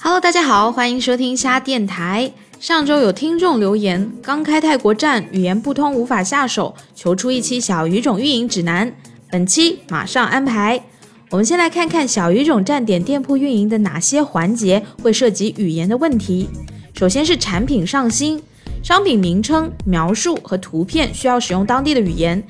[0.00, 2.30] Hello，大家好，欢迎收听虾电台。
[2.60, 8.92] 上周有听众留言，刚开泰国站，语言不通无法下手，求出一期小语种运营指南。
[9.28, 10.80] 本期马上安排。
[11.30, 16.48] 我们先来看看小语种站点店铺运营的哪些环节会涉及语言的问题。
[16.94, 18.40] 首先是产品上新，
[18.84, 22.40] 商品名称、描述和图片需要使用当地的语言。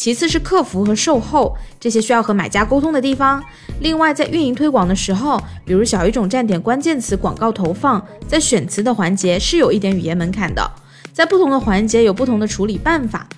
[0.00, 3.44] 其次是客服和售后，这些需要和买家沟通的地方。
[3.80, 10.70] 另外，在运营推广的时候，比如小语种站点关键词广告投放，在选词的环节是有一点语言门槛的，
[11.12, 13.28] 在不同的环节有不同的处理办法。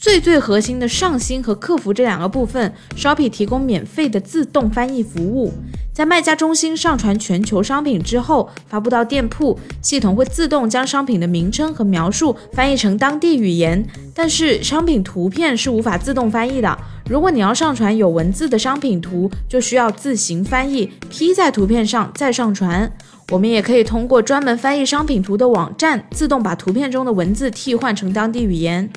[0.00, 5.52] 最最核心的上新和客服这两个部分，Shopee 提供免费的自动翻译服务。
[5.92, 13.86] 在卖家中心上传全球商品之后，发布到店铺，系统会自动将商品的名称和描述翻译成当地语言。
[14.14, 16.78] 但是商品图片是无法自动翻译的。
[17.04, 22.90] 如果你要上传有文字的商品图，就需要自行翻译，P 在图片上再上传。
[23.30, 28.90] 我们也可以通过专门翻译商品图的网站，自动把图片中的文字替换成当地语言。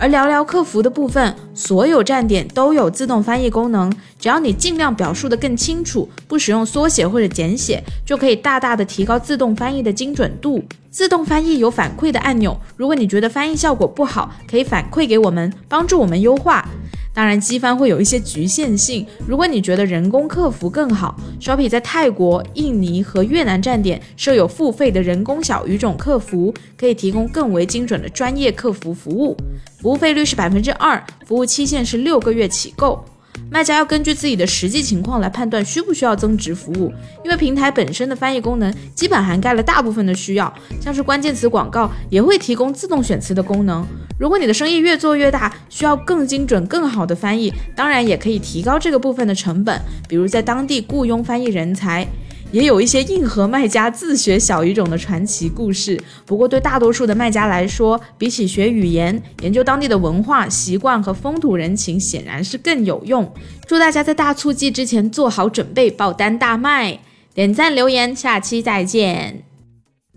[0.00, 10.64] 而聊聊客服的部分，所有站点都有自动翻译功能，只要你尽量表述的更清楚，不使用缩写或者简写，就可以大大的提高自动翻译的精准度。
[10.90, 16.68] 自动翻译有反馈的按钮，如果你觉得翻译效果不好，可以反馈给我们，帮助我们优化。
[17.14, 19.06] 当然，机翻会有一些局限性。
[19.24, 29.36] 如果你觉得人工客服更好，Shopee 在泰国、印尼和越南站点设有付费的人工小语种客服，可以提供更为精准的专业客服服务，
[29.80, 33.04] 服务费率是百分之二，服务期限是六个月起购。
[33.50, 36.92] 卖家要根据自己的实际情况来判断需不需要增值服务，
[37.24, 43.86] 因为平台本身的翻译功能基本涵盖了大部分的需要，像是关键词广告也会提供自动选词的功能。
[44.18, 52.06] 如果你的生意越做越大，需要更精准、更好的翻译，当然也可以提高这个部分的成本，比如在当地雇佣翻译人才。
[52.54, 56.00] 也有一些硬核卖家自学小语种的传奇故事。
[56.24, 63.28] 不过，对大多数的卖家来说，比起学语言，研究当地的文化习惯和风土人情显然是更有用。
[63.66, 67.00] 祝大家在大促季之前做好准备，爆单大卖！
[67.34, 69.42] 点赞留言，下期再见。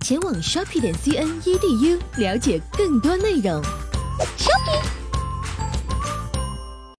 [0.02, 3.59] 前往 shopping 点 cn edu 了解更多内容。